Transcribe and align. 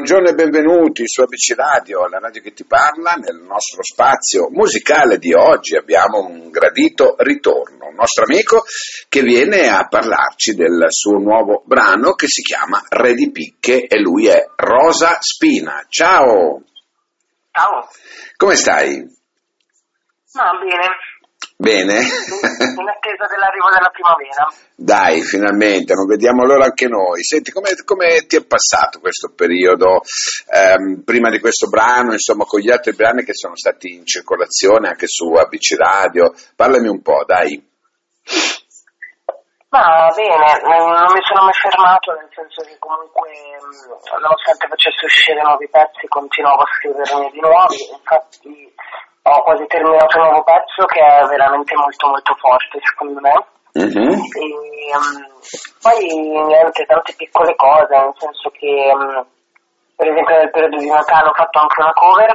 buongiorno 0.00 0.30
e 0.30 0.34
benvenuti 0.34 1.06
su 1.06 1.20
ABC 1.20 1.54
Radio, 1.54 2.08
la 2.08 2.20
radio 2.20 2.40
che 2.40 2.54
ti 2.54 2.64
parla. 2.64 3.16
Nel 3.16 3.36
nostro 3.36 3.82
spazio 3.82 4.48
musicale 4.48 5.18
di 5.18 5.34
oggi 5.34 5.76
abbiamo 5.76 6.24
un 6.24 6.48
gradito 6.48 7.16
ritorno, 7.18 7.88
un 7.88 7.96
nostro 7.96 8.24
amico 8.24 8.64
che 9.10 9.20
viene 9.20 9.68
a 9.68 9.86
parlarci 9.88 10.54
del 10.54 10.86
suo 10.88 11.18
nuovo 11.18 11.62
brano 11.66 12.14
che 12.14 12.28
si 12.28 12.40
chiama 12.40 12.82
Re 12.88 13.12
di 13.12 13.30
Picche 13.30 13.86
e 13.86 14.00
lui 14.00 14.26
è 14.26 14.42
Rosa 14.56 15.18
Spina. 15.20 15.84
Ciao! 15.86 16.62
Ciao! 17.50 17.88
Come 18.38 18.54
stai? 18.56 18.96
No, 20.32 20.58
bene. 20.64 21.09
Bene? 21.60 22.00
In 22.00 22.88
attesa 22.88 23.28
dell'arrivo 23.28 23.68
della 23.68 23.92
primavera. 23.92 24.48
Dai, 24.74 25.20
finalmente, 25.20 25.92
non 25.92 26.06
vediamo 26.06 26.46
l'ora 26.46 26.64
anche 26.64 26.88
noi. 26.88 27.22
Senti, 27.22 27.52
come, 27.52 27.76
come 27.84 28.24
ti 28.24 28.36
è 28.36 28.46
passato 28.46 28.98
questo 28.98 29.34
periodo 29.36 30.00
ehm, 30.48 31.04
prima 31.04 31.28
di 31.28 31.38
questo 31.38 31.68
brano, 31.68 32.12
insomma, 32.12 32.44
con 32.46 32.60
gli 32.60 32.70
altri 32.70 32.94
brani 32.94 33.24
che 33.24 33.34
sono 33.34 33.56
stati 33.56 33.92
in 33.92 34.06
circolazione 34.06 34.88
anche 34.88 35.06
su 35.06 35.28
ABC 35.28 35.76
Radio? 35.76 36.32
Parlami 36.56 36.88
un 36.88 37.02
po', 37.02 37.24
dai. 37.26 37.60
Ma 39.68 40.08
bene, 40.16 40.64
non 40.64 41.12
mi 41.12 41.22
sono 41.28 41.44
mai 41.44 41.60
fermato, 41.60 42.16
nel 42.16 42.30
senso 42.32 42.64
che 42.64 42.74
comunque, 42.80 43.28
nonostante 44.16 44.66
facessi 44.66 45.04
uscire 45.04 45.42
nuovi 45.44 45.68
pezzi, 45.68 46.08
continuavo 46.08 46.62
a 46.64 46.72
scriverne 46.72 47.30
di 47.30 47.40
nuovi. 47.40 47.76
Infatti, 47.92 48.74
ho 49.22 49.42
quasi 49.42 49.66
terminato 49.66 50.18
un 50.18 50.24
nuovo 50.24 50.42
pezzo 50.44 50.84
che 50.86 51.00
è 51.00 51.24
veramente 51.26 51.74
molto 51.76 52.08
molto 52.08 52.34
forte 52.36 52.78
secondo 52.82 53.20
me. 53.20 53.32
Mhm. 53.72 54.10
E, 54.10 54.44
um, 54.96 55.30
poi 55.80 55.98
niente, 56.46 56.84
tante 56.86 57.14
piccole 57.16 57.54
cose, 57.54 57.94
nel 57.96 58.14
senso 58.18 58.50
che 58.50 58.90
um, 58.92 59.24
per 59.94 60.08
esempio 60.08 60.36
nel 60.36 60.50
periodo 60.50 60.76
di 60.78 60.88
Natale 60.88 61.28
ho 61.28 61.34
fatto 61.34 61.58
anche 61.60 61.80
una 61.80 61.92
cover 61.92 62.30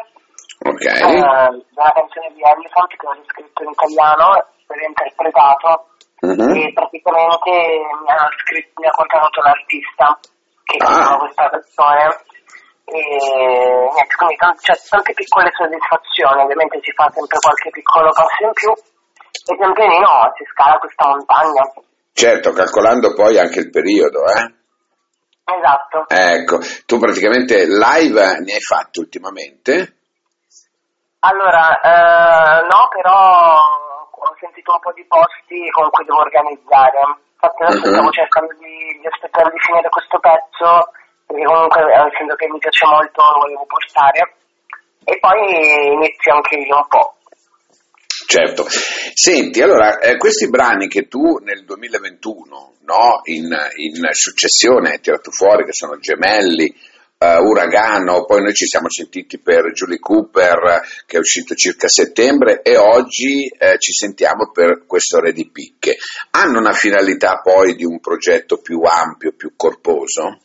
Ok. 0.66 0.85
eh, 0.85 1.03
una 1.03 1.92
canzone 1.92 2.31
di 2.33 2.42
Elephant 2.42 2.95
che 2.95 3.08
ho 3.08 3.11
riscritto 3.11 3.64
in 3.64 3.70
italiano 3.70 4.45
e 4.67 4.86
interpretato 4.86 5.89
Mhm. 6.22 6.55
e 6.55 6.72
praticamente 6.73 7.52
mi 7.52 8.09
ha, 8.09 8.27
scritto, 8.39 8.80
mi 8.81 8.88
ha 8.88 8.92
contattato 8.92 9.42
l'artista 9.42 10.17
che 10.64 10.77
Ah. 10.80 10.86
cantava 10.86 11.17
questa 11.17 11.49
canzone 11.49 12.16
e 12.86 13.02
niente, 13.91 14.16
quindi 14.16 14.36
tan- 14.38 14.55
c'è 14.58 14.73
tante 14.89 15.14
piccole 15.14 15.50
soddisfazioni, 15.53 16.41
ovviamente 16.41 16.80
si 16.83 16.92
fa 16.94 17.09
sempre 17.14 17.39
qualche 17.39 17.69
piccolo 17.72 18.09
passo 18.14 18.44
in 18.45 18.53
più 18.53 18.72
e 18.72 19.55
pian 19.58 19.73
pianino 19.73 20.31
si 20.38 20.44
scala 20.53 20.77
questa 20.77 21.08
montagna. 21.08 21.64
Certo, 22.14 22.52
calcolando 22.53 23.14
poi 23.14 23.38
anche 23.38 23.59
il 23.59 23.69
periodo, 23.69 24.23
eh? 24.25 24.53
Esatto. 25.45 26.05
Ecco, 26.08 26.58
tu 26.86 26.97
praticamente 26.97 27.66
live 27.67 28.39
ne 28.39 28.53
hai 28.53 28.61
fatti 28.61 28.99
ultimamente? 28.99 29.97
Allora, 31.20 31.80
eh, 31.81 32.61
no, 32.66 32.88
però 32.89 33.53
ho 33.58 34.36
sentito 34.39 34.73
un 34.73 34.80
po' 34.80 34.94
di 34.94 35.05
posti 35.05 35.70
con 35.72 35.89
cui 35.89 36.05
devo 36.05 36.22
organizzare. 36.22 37.02
Infatti 37.33 37.64
adesso 37.64 37.86
Mhm. 37.86 37.94
stavo 37.94 38.09
cercando 38.11 38.53
di, 38.58 38.99
di 39.02 39.08
aspettare 39.08 39.49
di 39.52 39.59
finire 39.59 39.89
questo 39.89 40.17
pezzo, 40.20 40.70
perché 41.26 41.44
comunque 41.44 41.81
eh, 41.81 42.08
essendo 42.12 42.36
che 42.36 42.48
mi 42.48 42.59
piace 42.59 42.86
molto 42.86 43.22
lo 43.22 43.40
volevo 43.42 43.66
portare. 43.66 44.36
E 45.04 45.20
poi 45.20 45.94
inizio 45.94 46.34
anche 46.34 46.56
io 46.58 46.76
un 46.78 46.88
po'. 46.88 47.16
Certo. 48.28 48.66
Senti, 48.67 49.62
allora, 49.62 50.00
eh, 50.00 50.17
questi 50.17 50.50
brani 50.50 50.88
che 50.88 51.08
tu 51.08 51.38
nel 51.44 51.64
2021, 51.64 52.73
no, 52.82 53.22
in, 53.26 53.45
in 53.76 54.08
successione 54.12 54.92
hai 54.92 55.00
tirato 55.00 55.32
fuori, 55.32 55.66
che 55.66 55.73
sono 55.73 56.00
Gemelli, 56.00 56.73
eh, 57.17 57.38
Uragano, 57.38 58.26
poi 58.26 58.42
noi 58.42 58.54
ci 58.54 58.66
siamo 58.66 58.89
sentiti 58.89 59.39
per 59.39 59.72
Julie 59.73 60.00
Cooper, 60.00 60.82
che 61.06 61.17
è 61.17 61.20
uscito 61.20 61.54
circa 61.56 61.88
settembre, 61.88 62.62
e 62.62 62.78
oggi 62.78 63.48
eh, 63.48 63.78
ci 63.78 63.92
sentiamo 63.92 64.50
per 64.52 64.86
questo 64.88 65.20
Re 65.20 65.32
di 65.32 65.50
Picche. 65.50 65.98
Hanno 66.32 66.60
una 66.60 66.73
finalità 66.73 67.42
poi 67.44 67.76
di 67.76 67.86
un 67.86 67.99
progetto 67.99 68.58
più 68.58 68.82
ampio, 68.82 69.33
più 69.33 69.54
corposo? 69.55 70.39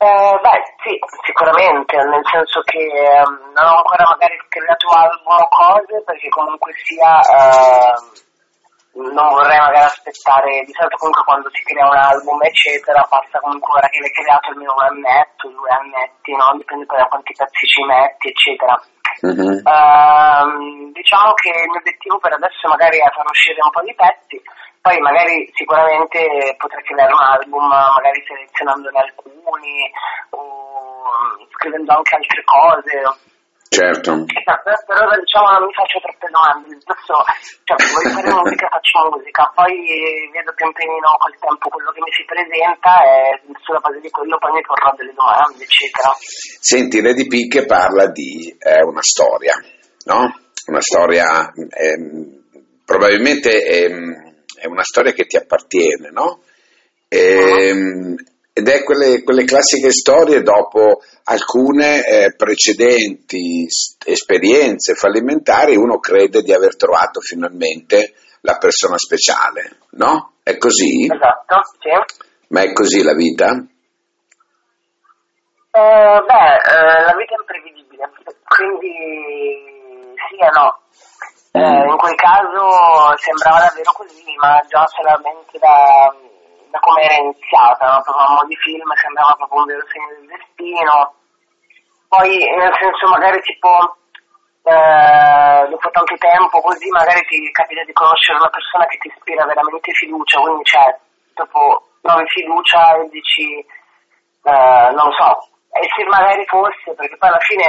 Eh, 0.00 0.38
beh, 0.40 0.62
sì, 0.80 0.96
sicuramente, 1.28 1.92
nel 2.00 2.24
senso 2.32 2.64
che 2.64 2.80
ehm, 2.80 3.52
non 3.52 3.66
ho 3.68 3.76
ancora 3.84 4.08
magari 4.08 4.32
creato 4.48 4.88
album 4.96 5.28
o 5.28 5.48
cose, 5.52 6.00
perché 6.08 6.28
comunque 6.30 6.72
sia 6.88 7.20
ehm, 7.20 9.12
non 9.12 9.28
vorrei 9.28 9.60
magari 9.60 9.84
aspettare, 9.84 10.64
di 10.64 10.72
solito 10.72 10.96
comunque 10.96 11.22
quando 11.28 11.52
si 11.52 11.60
crea 11.68 11.84
un 11.84 12.00
album 12.00 12.40
eccetera, 12.40 13.04
passa 13.12 13.44
comunque 13.44 13.76
ora 13.76 13.88
che 13.92 14.00
l'hai 14.00 14.16
creato 14.16 14.48
almeno 14.48 14.72
un 14.72 14.88
annetto, 14.88 15.52
due 15.52 15.68
annetti, 15.68 16.32
no? 16.32 16.48
Dipende 16.56 16.86
poi 16.88 16.96
da 16.96 17.04
quanti 17.12 17.36
pezzi 17.36 17.66
ci 17.68 17.84
metti, 17.84 18.32
eccetera. 18.32 18.74
Mhm. 19.20 19.52
Ehm, 19.68 20.92
diciamo 20.96 21.36
che 21.36 21.52
il 21.52 21.68
mio 21.68 21.76
obiettivo 21.84 22.16
per 22.24 22.40
adesso 22.40 22.64
magari 22.72 22.96
è 22.96 23.10
far 23.12 23.28
uscire 23.28 23.60
un 23.60 23.68
po' 23.68 23.84
di 23.84 23.92
pezzi, 23.92 24.40
poi 24.80 24.98
magari 25.00 25.50
sicuramente 25.54 26.56
potrei 26.56 26.82
creare 26.84 27.12
un 27.12 27.20
album, 27.20 27.68
magari 27.68 28.24
selezionandone 28.24 28.98
alcuni 28.98 29.84
o 30.30 30.40
mm, 30.40 31.44
scrivendo 31.52 31.92
anche 31.92 32.14
altre 32.16 32.42
cose. 32.44 33.28
Certo. 33.70 34.10
Però 34.10 34.58
però, 34.58 35.14
diciamo 35.14 35.46
non 35.46 35.70
mi 35.70 35.76
faccio 35.78 36.00
troppe 36.02 36.26
domande, 36.26 36.74
adesso 36.74 37.14
cioè, 37.62 37.76
voglio 37.94 38.10
fare 38.18 38.32
musica, 38.34 38.66
faccio 38.66 39.14
musica, 39.14 39.52
poi 39.54 39.70
vedo 40.32 40.50
pian 40.58 40.72
pianino 40.72 41.14
col 41.22 41.38
tempo 41.38 41.68
quello 41.70 41.92
che 41.92 42.02
mi 42.02 42.10
si 42.10 42.24
presenta 42.26 42.98
e 43.06 43.38
sulla 43.62 43.78
base 43.78 44.00
di 44.00 44.10
quello 44.10 44.38
poi 44.38 44.58
mi 44.58 44.62
porrò 44.66 44.90
delle 44.96 45.14
domande, 45.14 45.62
eccetera. 45.62 46.10
Senti, 46.18 46.98
di 46.98 47.26
Picche 47.28 47.64
parla 47.64 48.10
di 48.10 48.50
eh, 48.58 48.82
una 48.82 49.06
storia, 49.06 49.54
no? 50.10 50.34
Una 50.66 50.82
storia, 50.82 51.52
ehm, 51.54 52.82
probabilmente 52.84 53.54
ehm, 53.54 54.29
è 54.60 54.66
una 54.66 54.84
storia 54.84 55.12
che 55.12 55.24
ti 55.24 55.36
appartiene, 55.36 56.10
no? 56.10 56.42
Ehm, 57.08 58.14
ed 58.52 58.68
è 58.68 58.82
quelle, 58.84 59.22
quelle 59.22 59.44
classiche 59.44 59.90
storie 59.90 60.42
dopo 60.42 61.00
alcune 61.24 62.06
eh, 62.06 62.34
precedenti 62.36 63.66
esperienze 64.04 64.94
fallimentari, 64.94 65.76
uno 65.76 65.98
crede 65.98 66.42
di 66.42 66.52
aver 66.52 66.76
trovato 66.76 67.20
finalmente 67.20 68.14
la 68.42 68.58
persona 68.58 68.98
speciale, 68.98 69.78
no? 69.92 70.34
È 70.42 70.58
così? 70.58 71.04
Esatto, 71.04 71.60
sì. 71.80 71.88
Ma 72.48 72.62
è 72.62 72.72
così 72.72 73.02
la 73.02 73.14
vita? 73.14 73.50
Eh, 75.72 76.20
beh, 76.26 76.56
eh, 76.66 77.02
la 77.04 77.14
vita 77.16 77.34
è 77.34 77.38
imprevedibile, 77.38 78.10
quindi 78.44 79.70
sì 80.28 80.36
e 80.36 80.50
no. 80.52 80.80
Eh, 81.52 81.58
in 81.58 81.96
quel 81.96 82.14
caso 82.14 83.16
sembrava 83.16 83.66
davvero 83.66 83.90
così, 83.92 84.34
ma 84.38 84.60
già 84.68 84.86
solamente 84.86 85.58
da, 85.58 86.14
da 86.70 86.78
come 86.78 87.02
era 87.02 87.14
iniziata, 87.18 87.86
no? 87.90 88.02
proprio 88.02 88.24
a 88.24 88.32
mo' 88.34 88.46
di 88.46 88.56
film 88.56 88.86
sembrava 88.94 89.34
proprio 89.34 89.60
un 89.60 89.66
vero 89.66 89.86
segno 89.90 90.08
del 90.14 90.26
destino. 90.30 91.14
Poi, 92.06 92.38
nel 92.54 92.74
senso, 92.78 93.06
magari 93.08 93.40
tipo, 93.42 93.96
eh, 94.62 95.66
dopo 95.70 95.90
tanto 95.90 96.14
tempo 96.16 96.60
così, 96.60 96.88
magari 96.90 97.20
ti 97.26 97.50
capita 97.50 97.82
di 97.82 97.92
conoscere 97.92 98.38
una 98.38 98.50
persona 98.50 98.86
che 98.86 98.98
ti 98.98 99.08
ispira 99.08 99.44
veramente 99.44 99.92
fiducia, 99.92 100.38
quindi 100.40 100.64
cioè, 100.64 100.98
dopo 101.34 101.82
provi 102.00 102.26
fiducia 102.28 102.94
e 102.94 103.08
dici, 103.10 103.58
eh, 103.58 104.90
non 104.94 105.06
lo 105.06 105.14
so, 105.18 105.50
e 105.72 105.86
se 105.96 106.04
magari 106.06 106.46
fosse, 106.46 106.94
perché 106.94 107.16
poi 107.16 107.28
alla 107.28 107.38
fine, 107.40 107.66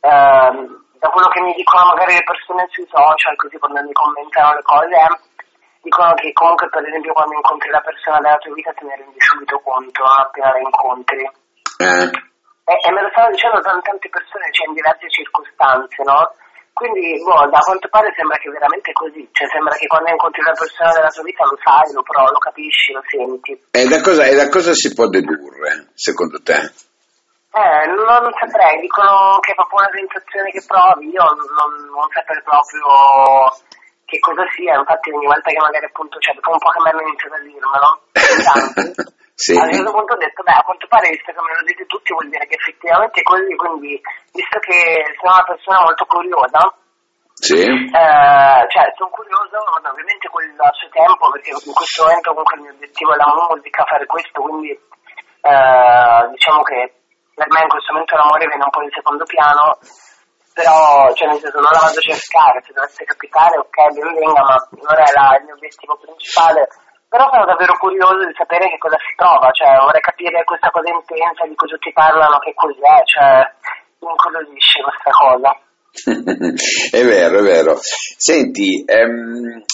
ehm, 0.00 0.86
da 0.98 1.08
quello 1.08 1.28
che 1.28 1.40
mi 1.40 1.54
dicono 1.54 1.94
magari 1.94 2.14
le 2.14 2.26
persone 2.26 2.66
sui 2.70 2.86
social, 2.90 3.36
così 3.36 3.56
quando 3.58 3.82
mi 3.82 3.92
commentano 3.92 4.54
le 4.54 4.62
cose, 4.62 4.94
eh, 4.94 5.14
dicono 5.82 6.14
che 6.14 6.32
comunque 6.32 6.68
per 6.68 6.82
esempio 6.86 7.12
quando 7.14 7.34
incontri 7.34 7.70
la 7.70 7.80
persona 7.80 8.18
della 8.18 8.38
tua 8.38 8.54
vita 8.54 8.72
te 8.74 8.84
ne 8.84 8.96
rendi 8.96 9.20
subito 9.22 9.58
conto, 9.62 10.02
non 10.02 10.18
appena 10.18 10.52
la 10.52 10.60
incontri. 10.60 11.22
Eh? 11.78 12.06
E, 12.68 12.74
e 12.84 12.88
me 12.92 13.00
lo 13.00 13.08
stanno 13.14 13.30
dicendo 13.30 13.60
tan- 13.62 13.80
tante 13.80 14.08
persone, 14.10 14.52
cioè 14.52 14.68
in 14.68 14.74
diverse 14.74 15.08
circostanze, 15.08 16.02
no? 16.02 16.34
Quindi, 16.78 17.18
boh, 17.24 17.48
da 17.50 17.58
quanto 17.58 17.88
pare 17.88 18.14
sembra 18.14 18.38
che 18.38 18.46
è 18.46 18.52
veramente 18.52 18.92
così, 18.92 19.26
cioè 19.32 19.48
sembra 19.50 19.74
che 19.74 19.86
quando 19.86 20.10
incontri 20.10 20.42
una 20.42 20.54
persona 20.54 20.92
della 20.92 21.10
tua 21.10 21.24
vita 21.26 21.42
lo 21.42 21.58
sai, 21.58 21.90
lo 21.90 22.02
provi, 22.02 22.30
lo 22.30 22.38
capisci, 22.38 22.92
lo 22.92 23.02
senti. 23.02 23.52
E 23.72 23.88
da 23.88 24.00
cosa, 24.00 24.22
e 24.26 24.34
da 24.34 24.48
cosa 24.48 24.72
si 24.74 24.94
può 24.94 25.08
dedurre, 25.08 25.90
secondo 25.94 26.38
te? 26.42 26.70
Eh, 27.50 27.86
non 27.90 28.30
saprei, 28.38 28.78
dicono 28.80 29.38
che 29.40 29.52
è 29.52 29.54
proprio 29.56 29.80
una 29.80 29.90
sensazione 29.90 30.50
che 30.52 30.62
provi, 30.68 31.08
io 31.08 31.24
non, 31.24 31.88
non 31.90 32.06
saprei 32.12 32.42
proprio 32.44 32.84
che 34.04 34.18
cosa 34.20 34.44
sia, 34.54 34.76
infatti 34.76 35.10
ogni 35.10 35.26
volta 35.26 35.50
che 35.50 35.60
magari 35.60 35.86
appunto, 35.86 36.18
cioè 36.20 36.34
dopo 36.34 36.52
un 36.52 36.58
po' 36.60 36.70
che 36.70 36.80
mi 36.84 36.90
hanno 36.92 37.04
iniziato 37.08 37.34
a 37.34 37.44
dirmelo, 37.44 37.88
in 38.12 38.40
tanti, 38.44 39.16
Sì. 39.38 39.54
a 39.54 39.62
un 39.64 39.70
certo 39.72 39.92
punto 39.92 40.12
ho 40.14 40.16
detto, 40.18 40.42
beh, 40.42 40.50
a 40.60 40.62
quanto 40.66 40.86
pare, 40.90 41.10
visto 41.14 41.30
che 41.30 41.38
me 41.40 41.54
lo 41.54 41.62
dite 41.64 41.86
tutti, 41.86 42.12
vuol 42.12 42.28
dire 42.28 42.46
che 42.46 42.56
effettivamente 42.58 43.20
è 43.20 43.22
così, 43.22 43.54
quindi, 43.54 43.94
visto 44.34 44.58
che 44.58 44.78
sono 45.14 45.30
una 45.32 45.46
persona 45.46 45.80
molto 45.86 46.04
curiosa, 46.10 46.60
Sì. 47.38 47.62
eh, 47.62 48.60
cioè, 48.66 48.84
sono 48.98 49.10
curioso, 49.14 49.56
ma 49.62 49.90
ovviamente 49.90 50.26
quello 50.28 50.62
a 50.62 50.72
suo 50.74 50.88
tempo, 50.90 51.30
perché 51.30 51.50
in 51.54 51.72
questo 51.72 52.02
momento 52.02 52.28
comunque 52.34 52.54
il 52.56 52.62
mio 52.66 52.72
obiettivo 52.74 53.12
è 53.14 53.16
la 53.16 53.30
musica, 53.48 53.84
fare 53.86 54.06
questo, 54.06 54.40
quindi 54.42 54.70
eh, 54.74 56.22
diciamo 56.34 56.62
che 56.66 56.80
per 57.38 57.46
me 57.54 57.62
in 57.62 57.70
questo 57.70 57.92
momento 57.94 58.18
l'amore 58.18 58.50
viene 58.50 58.66
un 58.66 58.74
po' 58.74 58.82
in 58.82 58.90
secondo 58.90 59.22
piano, 59.22 59.78
però 60.50 61.06
cioè 61.14 61.30
nel 61.30 61.38
senso 61.38 61.62
non 61.62 61.70
la 61.70 61.86
vado 61.86 62.02
a 62.02 62.02
cercare, 62.02 62.58
se 62.66 62.74
dovesse 62.74 63.06
capitare 63.06 63.54
ok 63.62 63.78
ben 63.94 64.10
venga, 64.18 64.42
ma 64.42 64.58
non 64.74 64.98
è 64.98 65.08
la, 65.14 65.38
il 65.38 65.44
mio 65.46 65.54
obiettivo 65.54 65.94
principale. 66.02 66.66
Però 67.08 67.24
sono 67.30 67.46
davvero 67.46 67.72
curioso 67.78 68.26
di 68.26 68.34
sapere 68.36 68.68
che 68.68 68.76
cosa 68.76 68.98
si 69.00 69.14
trova, 69.16 69.48
cioè 69.54 69.80
vorrei 69.80 70.02
capire 70.02 70.44
questa 70.44 70.68
cosa 70.68 70.92
intensa 70.92 71.46
di 71.46 71.54
cui 71.54 71.68
tutti 71.70 71.92
parlano, 71.94 72.36
che 72.42 72.52
cos'è, 72.52 73.00
cioè 73.06 73.48
mi 74.02 74.10
incuriosisce 74.12 74.82
questa 74.82 75.12
cosa. 75.14 75.50
è 76.98 77.02
vero, 77.06 77.38
è 77.38 77.42
vero. 77.42 77.78
Senti, 77.80 78.84
ehm, 78.84 79.64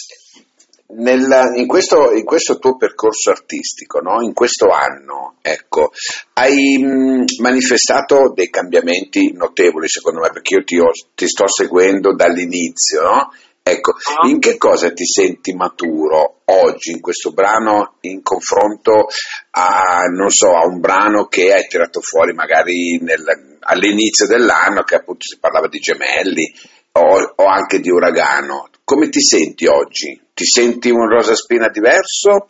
nel, 0.87 1.53
in, 1.57 1.67
questo, 1.67 2.13
in, 2.13 2.25
questo, 2.25 2.59
tuo 2.59 2.77
percorso 2.77 3.31
artistico, 3.31 4.01
no? 4.01 4.23
in 4.23 4.33
questo 4.33 4.67
anno, 4.69 5.37
ecco, 5.41 5.91
hai 6.35 6.79
mh, 6.79 7.25
manifestato 7.41 8.33
dei 8.35 8.51
cambiamenti 8.51 9.33
notevoli 9.33 9.89
secondo 9.89 10.21
me, 10.21 10.31
perché 10.31 10.57
io 10.57 10.65
ti, 10.65 10.79
ho, 10.79 10.91
ti 11.15 11.27
sto 11.27 11.49
seguendo 11.49 12.15
dall'inizio, 12.15 13.03
no? 13.03 13.33
Ecco, 13.67 13.93
ah. 13.93 14.29
in 14.29 14.41
che 14.41 14.59
cosa 14.59 14.93
ti 14.93 15.07
senti 15.07 15.55
maturo 15.55 16.41
oggi 16.45 16.91
in 16.91 17.01
questo 17.01 17.33
brano 17.33 17.95
in 18.03 18.21
confronto 18.23 19.07
a, 19.53 20.03
non 20.15 20.29
so, 20.29 20.51
a 20.51 20.67
un 20.67 20.81
brano 20.81 21.29
che 21.29 21.51
hai 21.51 21.67
tirato 21.67 22.03
fuori 22.03 22.35
magari 22.35 22.99
nel, 23.01 23.57
all'inizio 23.61 24.27
dell'anno, 24.27 24.83
che 24.83 24.97
appunto 24.97 25.23
si 25.25 25.39
parlava 25.39 25.69
di 25.69 25.79
gemelli 25.79 26.53
o, 26.97 27.35
o 27.37 27.47
anche 27.47 27.81
di 27.81 27.91
uragano? 27.91 28.69
Come 28.85 29.09
ti 29.09 29.21
senti 29.21 29.67
oggi? 29.67 30.21
Ti 30.33 30.45
senti 30.45 30.91
un 30.91 31.09
Rosaspina 31.09 31.69
diverso 31.69 32.49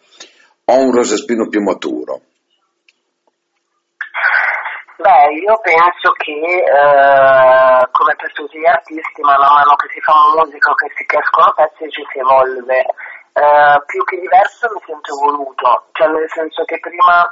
o 0.64 0.74
un 0.76 0.92
Rosaspino 0.92 1.48
più 1.48 1.62
maturo? 1.62 2.20
Beh, 4.96 5.32
io 5.36 5.58
penso 5.60 6.12
che 6.16 6.32
eh, 6.32 7.88
come 7.90 8.14
per 8.16 8.32
tutti 8.32 8.58
gli 8.58 8.66
artisti, 8.66 9.22
man 9.22 9.40
mano 9.40 9.74
che 9.76 9.88
si 9.92 10.00
fa 10.00 10.14
musica 10.36 10.72
che 10.74 10.92
si 10.96 11.04
crescono 11.04 11.52
pezzi 11.56 11.90
ci 11.90 12.04
si 12.12 12.18
evolve. 12.18 12.78
Eh, 13.34 13.82
più 13.86 14.04
che 14.04 14.20
diverso 14.20 14.70
mi 14.72 14.80
sento 14.86 15.12
evoluto, 15.12 15.88
cioè 15.92 16.08
nel 16.08 16.30
senso 16.30 16.64
che 16.64 16.78
prima, 16.78 17.26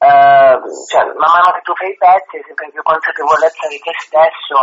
eh, 0.00 0.56
cioè, 0.88 1.04
man 1.04 1.28
mano 1.28 1.52
che 1.52 1.60
tu 1.60 1.74
fai 1.74 1.90
i 1.92 1.96
pezzi 2.00 2.36
hai 2.36 2.44
sempre 2.46 2.70
più 2.72 2.82
consapevolezza 2.82 3.68
di 3.68 3.78
te 3.84 3.92
stesso, 4.00 4.56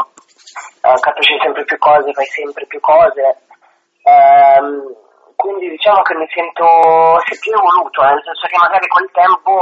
eh, 0.82 1.00
capisci 1.00 1.38
sempre 1.40 1.64
più 1.64 1.78
cose, 1.78 2.12
fai 2.12 2.26
sempre 2.26 2.66
più 2.66 2.80
cose. 2.80 3.46
Ehm, 4.02 4.96
quindi 5.36 5.70
diciamo 5.70 6.02
che 6.02 6.16
mi 6.16 6.28
sento 6.34 7.22
se 7.30 7.38
più 7.38 7.54
evoluto, 7.54 8.02
nel 8.02 8.24
senso 8.26 8.48
che 8.48 8.58
magari 8.58 8.88
col 8.88 9.12
tempo, 9.14 9.54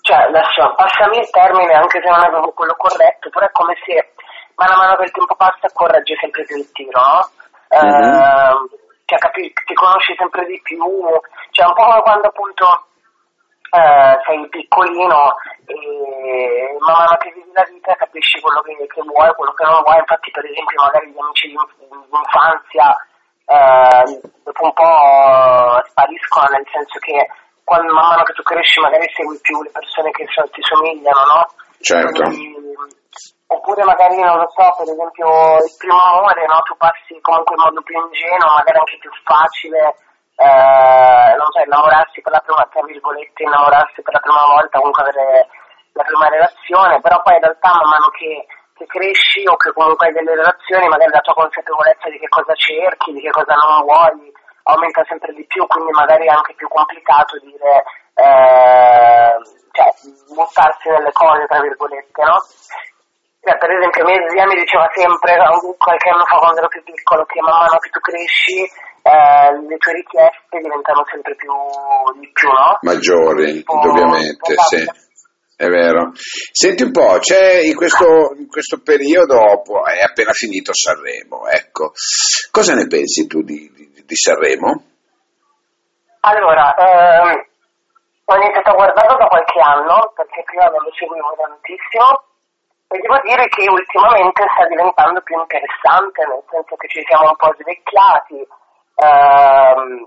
cioè 0.00 0.16
adesso 0.24 0.72
passami 0.74 1.18
il 1.18 1.28
termine 1.28 1.74
anche 1.74 2.00
se 2.00 2.08
non 2.08 2.24
è 2.24 2.30
proprio 2.30 2.52
quello 2.52 2.74
corretto, 2.78 3.28
però 3.28 3.44
è 3.44 3.52
come 3.52 3.76
se 3.84 4.14
mano 4.56 4.72
a 4.72 4.78
mano 4.78 4.96
che 4.96 5.04
il 5.04 5.12
tempo 5.12 5.34
passa 5.36 5.68
corregge 5.74 6.16
sempre 6.16 6.44
più 6.44 6.56
il 6.56 6.72
tiro, 6.72 6.98
no? 6.98 7.28
Mm-hmm. 7.76 8.14
Eh, 8.16 8.56
cioè, 9.04 9.18
capi- 9.18 9.52
ti 9.52 9.74
conosci 9.74 10.14
sempre 10.16 10.46
di 10.46 10.58
più, 10.62 10.80
cioè 11.50 11.66
un 11.66 11.74
po' 11.74 11.84
come 11.84 12.00
quando 12.00 12.28
appunto 12.28 12.88
eh, 13.70 14.18
sei 14.24 14.48
piccolino 14.48 15.34
e 15.66 16.76
man 16.80 16.96
mano 16.96 17.16
che 17.18 17.32
vivi 17.32 17.50
la 17.52 17.66
vita 17.68 17.94
capisci 17.94 18.40
quello 18.40 18.60
che, 18.62 18.74
che 18.86 19.02
vuoi, 19.02 19.32
quello 19.34 19.52
che 19.52 19.64
non 19.64 19.82
vuoi, 19.82 19.98
infatti 19.98 20.30
per 20.30 20.44
esempio 20.44 20.82
magari 20.82 21.10
gli 21.10 21.18
amici 21.18 21.48
di 21.48 21.56
infanzia 21.56 22.96
eh, 23.48 24.20
dopo 24.44 24.64
un 24.64 24.72
po' 24.72 25.80
spariscono, 25.88 26.48
nel 26.52 26.68
senso 26.72 26.98
che 27.00 27.16
quando, 27.64 27.92
man 27.92 28.08
mano 28.08 28.22
che 28.24 28.32
tu 28.32 28.42
cresci 28.42 28.80
magari 28.80 29.08
segui 29.12 29.38
più 29.40 29.62
le 29.62 29.70
persone 29.70 30.10
che 30.12 30.24
so, 30.32 30.42
ti 30.48 30.62
somigliano, 30.62 31.20
no? 31.24 31.46
Certo. 31.80 32.22
Quindi, 32.24 32.56
oppure 33.46 33.84
magari, 33.84 34.16
non 34.20 34.36
lo 34.36 34.48
so, 34.52 34.64
per 34.76 34.88
esempio 34.88 35.28
il 35.60 35.74
primo 35.76 36.00
amore, 36.00 36.44
no? 36.48 36.60
Tu 36.64 36.76
passi 36.76 37.12
comunque 37.20 37.56
in 37.56 37.62
modo 37.62 37.82
più 37.82 37.96
ingenuo, 37.96 38.56
magari 38.56 38.78
anche 38.78 38.98
più 39.00 39.10
facile, 39.24 39.96
eh, 40.38 41.34
non 41.34 41.50
so, 41.50 41.58
innamorarsi 41.66 42.22
per 42.22 42.32
la 42.32 42.42
prima, 42.46 42.62
tra 42.70 42.82
virgolette, 42.86 43.42
innamorarsi 43.42 44.02
per 44.02 44.14
la 44.14 44.20
prima 44.22 44.44
volta, 44.46 44.78
comunque 44.78 45.02
avere 45.02 45.48
la 45.92 46.04
prima 46.04 46.28
relazione, 46.28 47.00
però 47.00 47.20
poi 47.22 47.34
in 47.34 47.42
realtà 47.42 47.74
man 47.74 47.90
mano 47.90 48.08
che 48.14 48.46
che 48.78 48.86
cresci 48.86 49.42
o 49.50 49.56
che 49.56 49.72
comunque 49.72 50.06
hai 50.06 50.12
delle 50.14 50.36
relazioni, 50.36 50.86
magari 50.86 51.10
la 51.10 51.20
tua 51.20 51.34
consapevolezza 51.34 52.08
di 52.08 52.18
che 52.18 52.28
cosa 52.28 52.54
cerchi, 52.54 53.10
di 53.10 53.20
che 53.20 53.34
cosa 53.34 53.54
non 53.58 53.82
vuoi, 53.82 54.30
aumenta 54.70 55.02
sempre 55.10 55.34
di 55.34 55.44
più, 55.46 55.66
quindi 55.66 55.90
magari 55.90 56.26
è 56.26 56.30
anche 56.30 56.54
più 56.54 56.68
complicato 56.68 57.38
dire, 57.42 57.82
eh, 58.14 59.34
cioè, 59.74 59.90
buttarsi 60.30 60.88
nelle 60.90 61.10
cose, 61.10 61.46
tra 61.46 61.60
virgolette, 61.60 62.22
no? 62.22 62.38
Cioè, 63.42 63.58
per 63.58 63.70
esempio 63.70 64.04
mia 64.04 64.28
zia 64.30 64.46
mi 64.46 64.54
diceva 64.54 64.88
sempre, 64.94 65.34
qualche 65.76 66.08
anno 66.10 66.24
fa 66.24 66.38
quando 66.38 66.58
ero 66.58 66.68
più 66.68 66.82
piccolo, 66.84 67.24
che 67.24 67.40
man 67.40 67.58
mano 67.58 67.78
che 67.78 67.90
tu 67.90 67.98
cresci 67.98 68.62
eh, 69.08 69.66
le 69.66 69.76
tue 69.78 69.92
richieste 69.92 70.58
diventano 70.60 71.04
sempre 71.10 71.34
più 71.34 71.52
di 72.20 72.30
più, 72.32 72.48
no? 72.48 72.78
Maggiori, 72.82 73.64
indubbiamente, 73.66 74.54
sì. 74.68 74.84
È 75.58 75.66
vero. 75.66 76.12
Senti 76.52 76.84
un 76.84 76.92
po', 76.92 77.18
c'è 77.18 77.66
in 77.66 77.74
questo, 77.74 78.32
in 78.38 78.46
questo 78.46 78.78
periodo, 78.78 79.64
è 79.86 80.04
appena 80.04 80.30
finito 80.32 80.72
Sanremo, 80.72 81.48
ecco. 81.48 81.90
Cosa 82.52 82.74
ne 82.74 82.86
pensi 82.86 83.26
tu 83.26 83.42
di, 83.42 83.68
di, 83.74 84.04
di 84.06 84.16
Sanremo? 84.16 84.84
Allora, 86.20 86.74
ehm, 86.76 87.42
ho 88.26 88.36
iniziato 88.36 88.70
a 88.70 88.74
guardarlo 88.74 89.16
da 89.18 89.26
qualche 89.26 89.58
anno, 89.58 90.12
perché 90.14 90.44
prima 90.44 90.66
non 90.66 90.84
lo 90.84 90.92
seguivo 90.94 91.34
tantissimo, 91.34 92.06
e 92.86 92.98
devo 93.02 93.18
dire 93.26 93.48
che 93.48 93.66
ultimamente 93.66 94.46
sta 94.54 94.64
diventando 94.68 95.20
più 95.22 95.40
interessante, 95.40 96.22
nel 96.22 96.44
senso 96.54 96.76
che 96.76 96.86
ci 96.86 97.02
siamo 97.02 97.34
un 97.34 97.36
po' 97.36 97.50
svecchiati, 97.58 98.46
ehm, 98.98 100.06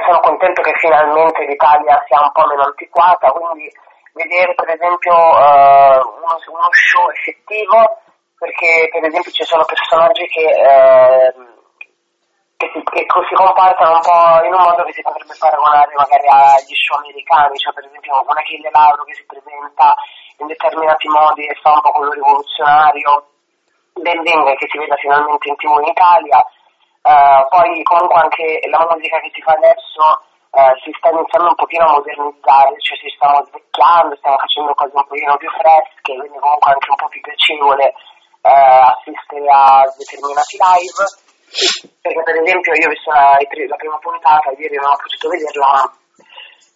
sono 0.00 0.20
contento 0.20 0.62
che 0.62 0.72
finalmente 0.78 1.44
l'Italia 1.44 2.02
sia 2.06 2.20
un 2.20 2.32
po' 2.32 2.46
meno 2.46 2.64
antiquata, 2.64 3.30
quindi 3.30 3.70
vedere 4.14 4.54
per 4.54 4.68
esempio 4.70 5.12
uh, 5.12 6.00
uno, 6.00 6.34
uno, 6.36 6.68
show 6.70 7.08
effettivo 7.10 8.00
perché 8.36 8.88
per 8.90 9.04
esempio 9.04 9.30
ci 9.30 9.44
sono 9.44 9.64
personaggi 9.64 10.26
che, 10.26 10.44
uh, 10.44 11.32
che, 12.56 12.70
si, 12.72 12.82
che, 12.82 13.06
si, 13.06 13.34
comportano 13.34 13.96
un 13.96 14.04
po' 14.04 14.44
in 14.44 14.52
un 14.52 14.60
modo 14.60 14.84
che 14.84 14.92
si 14.92 15.02
potrebbe 15.02 15.36
paragonare 15.38 15.92
magari 15.94 16.28
agli 16.28 16.76
show 16.76 16.98
americani, 16.98 17.56
cioè 17.56 17.72
per 17.72 17.84
esempio 17.86 18.20
un 18.20 18.36
Achille 18.36 18.70
Lauro 18.72 19.04
che 19.04 19.14
si 19.14 19.24
presenta 19.24 19.94
in 20.38 20.46
determinati 20.46 21.08
modi 21.08 21.46
e 21.46 21.54
fa 21.60 21.72
un 21.72 21.80
po' 21.80 21.92
quello 21.92 22.12
rivoluzionario, 22.12 23.28
Ben 24.00 24.22
Venga 24.22 24.54
che 24.54 24.66
si 24.68 24.78
veda 24.78 24.96
finalmente 24.96 25.48
in 25.48 25.56
tv 25.56 25.78
in 25.80 25.88
Italia, 25.88 26.44
uh, 27.02 27.42
poi 27.48 27.82
comunque 27.82 28.20
anche 28.20 28.60
la 28.70 28.86
musica 28.90 29.18
che 29.20 29.30
si 29.34 29.42
fa 29.42 29.52
adesso 29.52 30.30
eh, 30.52 30.76
si 30.84 30.92
sta 31.00 31.08
iniziando 31.08 31.48
un 31.48 31.56
pochino 31.56 31.88
a 31.88 31.96
modernizzare, 31.96 32.76
cioè 32.84 32.96
si 33.00 33.08
stiamo 33.16 33.40
svecchiando, 33.48 34.16
stiamo 34.20 34.36
facendo 34.36 34.74
cose 34.76 34.92
un 34.92 35.06
pochino 35.08 35.36
più 35.40 35.48
fresche, 35.48 36.12
quindi 36.12 36.36
comunque 36.36 36.72
anche 36.72 36.90
un 36.92 37.00
po' 37.00 37.08
più 37.08 37.20
piacevole 37.24 37.86
eh, 37.88 38.80
assistere 38.92 39.48
a 39.48 39.80
determinati 39.96 40.56
live. 40.60 41.02
Perché 42.00 42.22
per 42.22 42.36
esempio 42.36 42.72
io 42.72 42.88
ho 42.88 42.92
visto 42.92 43.10
la, 43.12 43.36
la 43.36 43.76
prima 43.76 43.98
puntata, 44.00 44.52
ieri 44.56 44.76
non 44.76 44.92
ho 44.92 44.96
potuto 44.96 45.28
vederla, 45.28 45.68
ma 45.72 45.84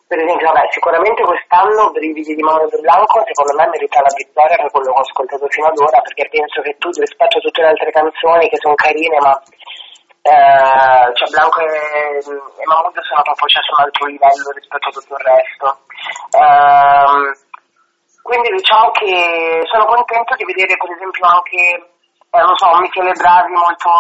per 0.07 0.19
esempio, 0.23 0.47
vabbè, 0.53 0.69
sicuramente 0.71 1.23
quest'anno 1.25 1.91
Brividi 1.91 2.35
di 2.35 2.43
Mauro 2.45 2.69
De 2.69 2.79
Blanco 2.79 3.25
secondo 3.27 3.57
me 3.57 3.67
merita 3.69 4.01
la 4.01 4.13
vittoria 4.15 4.57
per 4.57 4.71
quello 4.71 4.93
che 4.93 4.99
ho 4.99 5.03
ascoltato 5.03 5.49
fino 5.49 5.67
ad 5.67 5.79
ora, 5.81 6.01
perché 6.01 6.29
penso 6.29 6.63
che 6.63 6.77
tu 6.79 6.89
rispetto 6.97 7.37
a 7.37 7.41
tutte 7.41 7.61
le 7.61 7.73
altre 7.73 7.91
canzoni 7.91 8.49
che 8.49 8.57
sono 8.57 8.75
carine, 8.77 9.19
ma 9.21 9.35
eh, 10.27 11.15
cioè 11.15 11.31
Blanco 11.31 11.61
e, 11.61 12.19
e 12.19 12.65
Mahmood 12.67 12.99
sono 13.07 13.23
proprio 13.23 13.47
cioè, 13.47 13.63
su 13.63 13.71
un 13.71 13.85
altro 13.87 14.07
livello 14.07 14.51
rispetto 14.51 14.89
a 14.89 14.93
tutto 14.93 15.15
il 15.15 15.23
resto. 15.23 15.67
Eh, 16.35 17.31
quindi 18.27 18.49
diciamo 18.59 18.91
che 18.91 19.63
sono 19.71 19.87
contento 19.87 20.35
di 20.35 20.45
vedere 20.45 20.75
per 20.75 20.91
esempio 20.91 21.27
anche, 21.31 21.63
eh, 21.63 22.43
non 22.43 22.57
so, 22.59 22.75
Michele 22.83 23.15
Bravi 23.15 23.55
molto 23.55 23.91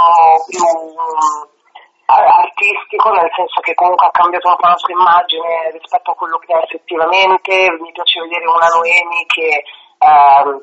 più 0.50 0.66
eh, 0.66 2.26
artistico, 2.42 3.14
nel 3.14 3.30
senso 3.30 3.61
che 3.62 3.75
comunque 3.75 4.06
ha 4.06 4.11
cambiato 4.11 4.49
un 4.50 4.56
po' 4.59 4.66
la 4.66 4.83
sua 4.83 4.99
immagine 4.99 5.71
rispetto 5.78 6.11
a 6.11 6.18
quello 6.18 6.38
che 6.42 6.50
è 6.50 6.59
effettivamente. 6.59 7.71
Mi 7.78 7.92
piace 7.95 8.18
vedere 8.26 8.50
una 8.50 8.66
Noemi 8.66 9.23
che 9.30 9.62
ehm, 10.02 10.59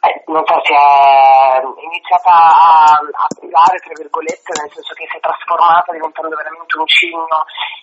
eh, 0.00 0.22
non 0.30 0.46
so 0.46 0.54
se 0.62 0.74
è 0.74 1.58
iniziata 1.58 2.30
a, 2.30 2.98
a 3.02 3.26
brillare, 3.34 3.82
tra 3.82 3.94
virgolette, 3.98 4.54
nel 4.54 4.70
senso 4.70 4.94
che 4.94 5.06
si 5.10 5.16
è 5.16 5.20
trasformata 5.20 5.90
diventando 5.90 6.36
veramente 6.36 6.78
un 6.78 6.86
cigno 6.86 7.38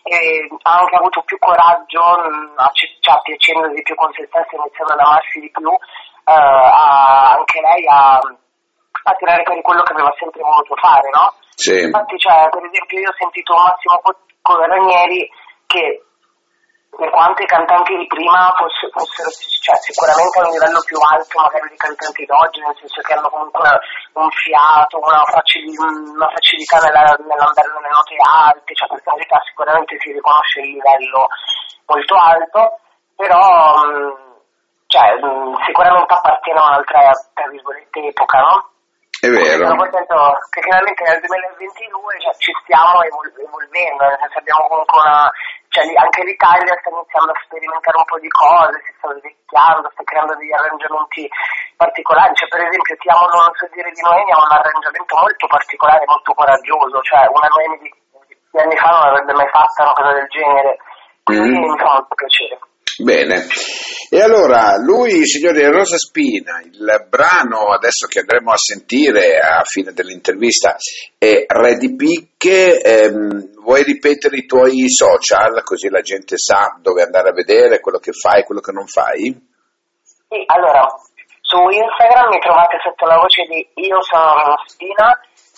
e 0.08 0.48
ha 0.48 0.80
anche 0.80 0.96
avuto 0.96 1.22
più 1.28 1.38
coraggio, 1.40 2.00
mh, 2.00 2.56
cioè, 3.04 3.20
piacendo 3.22 3.68
di 3.68 3.82
più 3.82 3.96
con 3.96 4.12
se 4.14 4.24
stessa, 4.32 4.56
iniziando 4.56 4.94
ad 4.94 5.04
amarsi 5.04 5.40
di 5.40 5.52
più, 5.52 5.68
eh, 5.68 6.32
a, 6.32 7.36
anche 7.36 7.60
lei 7.60 7.84
a, 7.84 8.16
a 8.16 9.14
tirare 9.20 9.44
per 9.44 9.62
quello 9.62 9.84
che 9.84 9.94
aveva 9.94 10.14
sempre 10.16 10.40
voluto 10.40 10.76
fare, 10.80 11.10
no? 11.12 11.34
Sì. 11.56 11.84
Infatti, 11.84 12.16
cioè, 12.18 12.48
per 12.48 12.64
esempio, 12.64 13.00
io 13.00 13.10
ho 13.12 13.20
sentito 13.20 13.54
Massimo 13.56 14.00
Ranieri 14.64 15.28
che 15.68 16.04
in 16.98 17.10
quanto 17.10 17.42
i 17.42 17.46
cantanti 17.46 17.96
di 17.96 18.08
prima 18.08 18.54
fossero, 18.56 18.92
fossero 18.96 19.30
cioè, 19.30 19.76
sicuramente 19.84 20.40
a 20.40 20.48
un 20.48 20.54
livello 20.56 20.82
più 20.86 20.98
alto 21.00 21.36
magari 21.42 21.68
dei 21.68 21.82
cantanti 21.82 22.24
d'oggi, 22.24 22.60
nel 22.62 22.78
senso 22.80 23.02
che 23.02 23.14
hanno 23.14 23.30
comunque 23.30 23.68
un 24.14 24.30
fiato, 24.32 25.00
una, 25.04 25.24
facil- 25.28 25.76
una 25.76 26.30
facilità 26.32 26.80
nella, 26.80 27.04
nell'andare 27.20 27.68
nelle 27.76 27.92
note 27.92 28.16
alte, 28.16 28.74
cioè 28.76 28.88
per 28.88 29.02
carità 29.04 29.42
sicuramente 29.44 29.98
si 30.00 30.12
riconosce 30.12 30.60
il 30.62 30.80
livello 30.80 31.28
molto 31.86 32.16
alto, 32.16 32.62
però 33.16 33.42
mh, 33.84 34.26
cioè, 34.88 35.20
mh, 35.20 35.66
sicuramente 35.66 36.14
appartiene 36.14 36.60
a 36.60 36.64
un'altra, 36.64 37.12
tra 37.34 37.48
virgolette, 37.50 38.00
epoca, 38.08 38.40
no? 38.40 38.70
È 39.20 39.30
vero. 39.30 39.66
Sono 39.66 39.82
contento 39.82 40.16
che 40.52 40.62
finalmente 40.62 41.04
nel 41.04 41.20
2022 41.26 42.20
cioè, 42.20 42.34
ci 42.38 42.52
stiamo 42.62 43.02
evol- 43.02 43.34
evolvendo, 43.34 44.04
nel 44.06 44.20
senso 44.22 44.38
abbiamo 44.40 44.68
comunque 44.68 45.02
una... 45.02 45.32
Cioè, 45.76 45.92
anche 45.92 46.24
l'Italia 46.24 46.72
sta 46.80 46.88
iniziando 46.88 47.36
a 47.36 47.42
sperimentare 47.44 48.00
un 48.00 48.08
po' 48.08 48.20
di 48.24 48.32
cose, 48.32 48.80
si 48.88 48.96
sta 48.96 49.12
svecchiando, 49.12 49.92
sta 49.92 50.04
creando 50.08 50.34
degli 50.40 50.56
arrangiamenti 50.56 51.28
particolari. 51.76 52.32
Cioè, 52.32 52.48
per 52.48 52.64
esempio, 52.64 52.96
Ti 52.96 53.10
amo 53.12 53.28
non 53.28 53.52
so 53.60 53.68
dire 53.76 53.92
di 53.92 54.00
Noemi 54.00 54.32
ha 54.32 54.40
un 54.40 54.56
arrangiamento 54.56 55.20
molto 55.20 55.46
particolare, 55.52 56.08
molto 56.08 56.32
coraggioso, 56.32 56.96
cioè 57.04 57.28
una 57.28 57.52
Noemi 57.52 57.78
di, 57.84 57.92
di 57.92 58.60
anni 58.64 58.78
fa 58.80 58.88
non 58.88 59.04
avrebbe 59.04 59.36
mai 59.36 59.52
fatto 59.52 59.84
una 59.84 59.92
cosa 60.00 60.12
del 60.16 60.32
genere. 60.32 60.72
Quindi 61.28 61.60
mm. 61.60 61.60
mi 61.60 61.76
fa 61.76 61.92
molto 61.92 62.16
piacere. 62.16 62.56
Bene, 63.04 63.36
e 64.16 64.22
allora 64.22 64.78
lui, 64.78 65.26
signori, 65.26 65.66
Rosa 65.66 65.98
Spina, 65.98 66.62
il 66.64 67.06
brano 67.10 67.74
adesso 67.74 68.08
che 68.08 68.20
andremo 68.20 68.52
a 68.52 68.58
sentire 68.58 69.40
a 69.40 69.62
fine 69.66 69.92
dell'intervista 69.92 70.78
è 71.18 71.44
Re 71.46 71.76
di 71.76 71.94
Picche, 71.98 72.80
ehm, 72.80 73.60
vuoi 73.60 73.84
ripetere 73.84 74.38
i 74.38 74.46
tuoi 74.46 74.88
social 74.88 75.62
così 75.64 75.90
la 75.90 76.00
gente 76.00 76.38
sa 76.38 76.80
dove 76.82 77.04
andare 77.04 77.28
a 77.28 77.34
vedere 77.34 77.82
quello 77.82 78.00
che 78.00 78.14
fai 78.14 78.40
e 78.40 78.44
quello 78.46 78.62
che 78.62 78.72
non 78.72 78.88
fai? 78.88 79.36
Sì, 80.30 80.44
allora, 80.46 80.88
su 81.42 81.58
Instagram 81.58 82.30
mi 82.30 82.40
trovate 82.40 82.78
sotto 82.82 83.06
la 83.06 83.18
voce 83.18 83.44
di 83.50 83.84
Io 83.84 84.02
sono 84.02 84.32
Rosa 84.32 84.64
Spina 84.66 85.12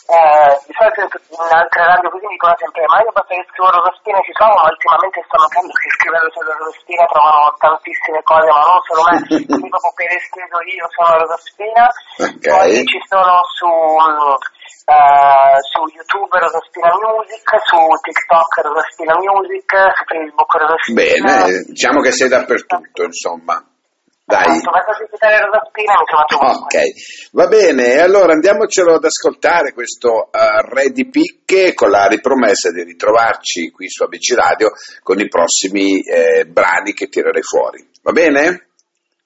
eh, 0.08 0.56
di 0.64 0.72
solito 0.72 1.04
in 1.04 1.52
altre 1.52 1.84
radio 1.84 2.08
così 2.08 2.28
dicono 2.32 2.56
sempre 2.56 2.88
ma 2.88 3.04
io 3.04 3.12
basta 3.12 3.36
che 3.36 3.44
scrivo 3.52 3.76
Rosaspina 3.76 4.20
ci 4.24 4.32
trovo 4.32 4.56
ma 4.56 4.72
ultimamente 4.72 5.20
sto 5.28 5.36
notando 5.36 5.72
che 5.76 5.90
scrivendo 6.00 6.30
solo 6.32 6.48
Rosaspina 6.56 7.04
trovano 7.12 7.48
tantissime 7.60 8.20
cose 8.24 8.48
ma 8.48 8.62
non 8.64 8.82
solo 8.88 9.02
me 9.04 9.16
quindi 9.28 9.68
proprio 9.68 9.94
per 10.00 10.10
esteso 10.16 10.58
io 10.64 10.88
sono 10.96 11.12
Rosaspina 11.12 11.86
okay. 12.24 12.40
poi 12.40 12.72
ci 12.88 13.00
sono 13.04 13.36
su 13.52 13.68
uh, 13.68 14.36
su 15.60 15.80
YouTube 15.92 16.34
Rosaspina 16.40 16.88
Music 17.04 17.48
su 17.68 17.80
TikTok 18.08 18.52
Rosaspina 18.64 19.14
Music 19.20 19.72
su 19.92 20.04
Facebook 20.08 20.52
Rosaspina 20.56 21.04
bene 21.04 21.68
diciamo 21.68 22.00
che 22.00 22.12
sei 22.16 22.32
dappertutto 22.32 23.04
insomma 23.04 23.60
dai. 24.28 24.60
Ok, 26.60 26.76
va 27.32 27.48
bene, 27.48 28.00
allora 28.00 28.34
andiamocelo 28.34 28.96
ad 28.96 29.06
ascoltare 29.06 29.72
questo 29.72 30.30
uh, 30.30 30.68
Re 30.68 30.90
di 30.90 31.08
Picche 31.08 31.74
con 31.74 31.90
la 31.90 32.08
ripromessa 32.08 32.70
di 32.72 32.84
ritrovarci 32.84 33.72
qui 33.72 33.90
su 33.90 34.04
ABC 34.04 34.36
Radio 34.36 34.72
con 35.02 35.20
i 35.22 35.30
prossimi 35.30 36.02
eh, 36.02 36.46
brani 36.46 36.92
che 36.92 37.08
tirerei 37.08 37.42
fuori. 37.42 37.88
Va 38.02 38.12
bene? 38.12 38.68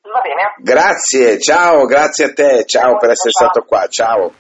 Va 0.04 0.22
bene. 0.22 0.54
Grazie, 0.60 1.40
ciao, 1.40 1.86
grazie 1.86 2.26
a 2.26 2.34
te, 2.34 2.66
ciao, 2.66 2.92
ciao 2.92 2.98
per 2.98 3.10
essere 3.10 3.32
ciao. 3.32 3.50
stato 3.50 3.66
qua, 3.66 3.88
ciao. 3.88 4.32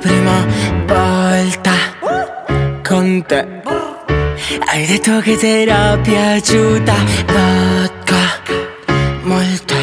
Prima 0.00 0.46
volta 0.86 1.72
con 2.86 3.22
te. 3.26 3.46
Hai 4.66 4.86
detto 4.86 5.20
che 5.20 5.36
ti 5.36 5.46
era 5.46 5.98
piaciuta 6.00 6.94
vodka 7.26 8.40
molto 9.22 9.74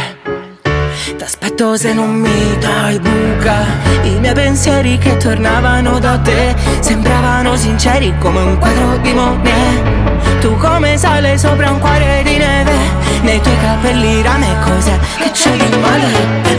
T'aspetto 1.17 1.77
se 1.77 1.93
non 1.93 2.09
mi 2.15 2.57
dai 2.59 2.99
buca. 2.99 3.65
I 4.03 4.19
miei 4.19 4.33
pensieri 4.33 4.97
che 4.97 5.17
tornavano 5.17 5.99
da 5.99 6.17
te 6.17 6.55
Sembravano 6.79 7.55
sinceri 7.55 8.13
come 8.19 8.39
un 8.39 8.57
quadro 8.57 8.97
di 8.97 9.13
Monet 9.13 10.39
Tu 10.39 10.55
come 10.57 10.97
sale 10.97 11.37
sopra 11.37 11.71
un 11.71 11.79
cuore 11.79 12.21
di 12.23 12.37
neve 12.37 12.73
Nei 13.21 13.41
tuoi 13.41 13.57
capelli 13.59 14.21
rame 14.21 14.55
cos'è 14.63 14.97
che 15.17 15.31
c'è 15.31 15.51
di 15.51 15.77
male? 15.77 16.07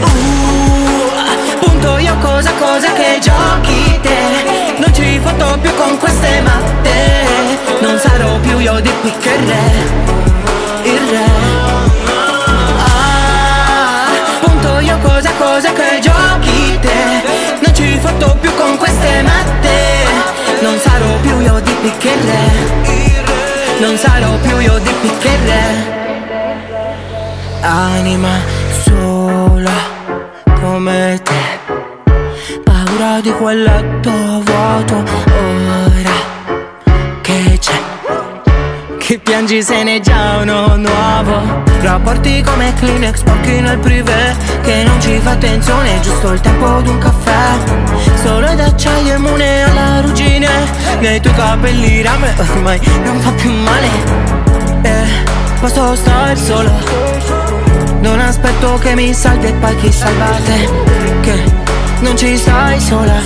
Uh, 0.01 0.78
Punto 1.59 1.97
io 1.97 2.15
cosa 2.19 2.51
cosa 2.53 2.93
che 2.93 3.19
giochi 3.21 3.99
te. 4.01 4.17
Non 4.77 4.93
ci 4.93 5.19
foto 5.23 5.57
più 5.61 5.73
con 5.75 5.97
queste 5.97 6.41
matte. 6.41 7.27
Non 7.81 7.97
sarò 7.99 8.37
più 8.39 8.59
io 8.59 8.79
di 8.79 8.91
qui 9.01 9.13
che 9.19 9.35
re 9.35 9.71
Il 10.83 10.99
re. 11.09 11.29
Ah, 12.77 14.07
punto 14.41 14.79
io 14.79 14.97
cosa 14.99 15.31
cosa 15.37 15.71
che 15.73 15.99
giochi 16.01 16.79
te. 16.79 17.57
Non 17.61 17.73
ci 17.73 17.97
foto 17.99 18.37
più 18.39 18.53
con 18.55 18.77
queste 18.77 19.21
matte. 19.21 19.77
Non 20.61 20.77
sarò 20.79 21.13
più 21.21 21.39
io 21.39 21.59
di 21.59 21.75
qui 21.81 21.91
che 21.97 22.15
re. 22.25 23.79
Non 23.79 23.97
sarò 23.97 24.31
più 24.41 24.59
io 24.59 24.77
di 24.79 24.93
qui 24.99 25.11
che 25.19 25.37
re. 25.45 25.97
Anima 27.61 28.29
sola 28.83 29.88
come 30.79 31.19
te. 31.23 32.63
Paura 32.63 33.19
di 33.19 33.31
quel 33.31 33.63
letto 33.63 34.09
vuoto 34.09 34.95
ora 34.95 36.17
che 37.21 37.57
c'è? 37.59 37.81
Che 38.97 39.19
piangi 39.19 39.61
se 39.61 39.83
ne 39.83 39.99
già 39.99 40.37
uno 40.41 40.77
nuovo. 40.77 41.67
Rapporti 41.81 42.41
come 42.43 42.73
Kleenex, 42.75 43.23
pochi 43.23 43.61
nel 43.61 43.77
privé 43.79 44.35
Che 44.61 44.83
non 44.83 44.99
ci 45.01 45.17
fa 45.19 45.31
attenzione, 45.31 45.99
giusto 46.01 46.31
il 46.31 46.39
tempo 46.39 46.81
d'un 46.81 46.97
caffè. 46.97 47.57
Solo 48.23 48.53
d'acciaio 48.53 49.15
immune 49.15 49.63
alla 49.63 50.01
ruggine 50.01 50.47
Nei 50.99 51.19
tuoi 51.19 51.33
capelli 51.33 52.01
rame 52.01 52.33
ormai 52.37 52.79
non 53.03 53.19
fa 53.19 53.31
più 53.31 53.51
male. 53.51 53.87
Eh, 54.83 55.07
posso 55.59 55.95
stare 55.95 56.35
solo 56.37 57.18
Non 58.01 58.19
aspetto 58.19 58.77
che 58.79 58.95
mi 58.95 59.13
salvi 59.13 59.47
e 59.47 59.53
poi 59.53 59.75
chi 59.77 59.91
salvate 59.91 60.69
Che 61.21 61.43
non 61.99 62.17
ci 62.17 62.37
stai 62.37 62.79
sola. 62.79 63.21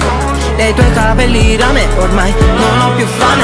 Dei 0.55 0.73
tuoi 0.73 0.91
capelli 0.93 1.55
da 1.55 1.71
me 1.71 1.85
ormai 1.97 2.33
non 2.39 2.81
ho 2.81 2.95
più 2.95 3.05
fame. 3.05 3.43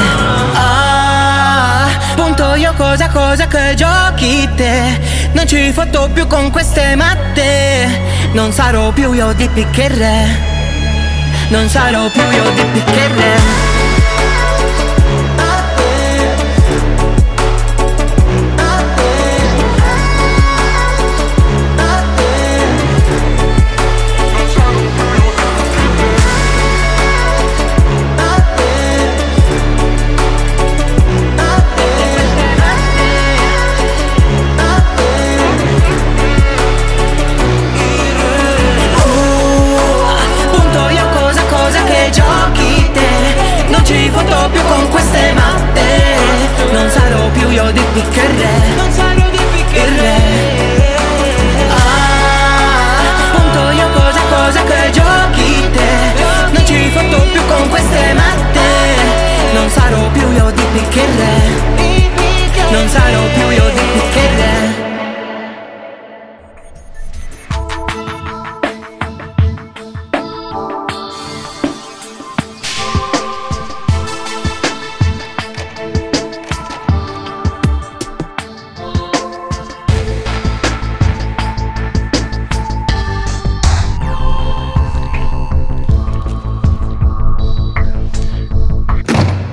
Ah, 0.54 1.88
punto 2.16 2.54
io 2.54 2.72
cosa 2.76 3.08
cosa 3.08 3.46
che 3.46 3.74
giochi 3.74 4.48
te. 4.56 4.98
Non 5.32 5.46
ci 5.46 5.72
fotto 5.72 6.08
più 6.12 6.26
con 6.26 6.50
queste 6.50 6.94
matte. 6.96 8.10
Non 8.32 8.52
sarò 8.52 8.90
più 8.90 9.12
io 9.12 9.32
di 9.32 9.48
piccherre 9.48 10.38
Non 11.48 11.68
sarò 11.68 12.08
più 12.08 12.22
io 12.22 12.50
di 12.54 12.64
piccherre 12.72 14.09
non 62.70 62.88
sarò 62.88 63.26
più 63.34 63.48
io 63.50 63.79